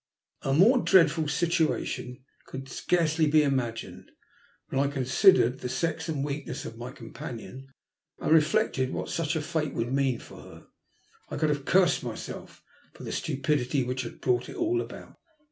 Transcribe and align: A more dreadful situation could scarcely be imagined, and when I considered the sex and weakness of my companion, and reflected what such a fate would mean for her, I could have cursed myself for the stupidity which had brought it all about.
A 0.41 0.51
more 0.51 0.79
dreadful 0.81 1.27
situation 1.27 2.23
could 2.47 2.67
scarcely 2.67 3.27
be 3.27 3.43
imagined, 3.43 4.09
and 4.71 4.79
when 4.79 4.89
I 4.89 4.91
considered 4.91 5.59
the 5.59 5.69
sex 5.69 6.09
and 6.09 6.25
weakness 6.25 6.65
of 6.65 6.75
my 6.79 6.91
companion, 6.91 7.67
and 8.17 8.31
reflected 8.33 8.89
what 8.93 9.09
such 9.09 9.35
a 9.35 9.43
fate 9.43 9.75
would 9.75 9.93
mean 9.93 10.17
for 10.17 10.41
her, 10.41 10.67
I 11.29 11.37
could 11.37 11.49
have 11.49 11.65
cursed 11.65 12.01
myself 12.03 12.63
for 12.95 13.03
the 13.03 13.11
stupidity 13.11 13.83
which 13.83 14.01
had 14.01 14.21
brought 14.21 14.49
it 14.49 14.55
all 14.55 14.81
about. 14.81 15.17